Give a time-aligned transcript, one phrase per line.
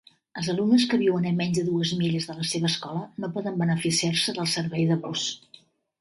[0.39, 3.61] Els alumnes que viuen a menys de dues milles de la seva escola no poden
[3.63, 5.29] beneficiar-se del servei de bus.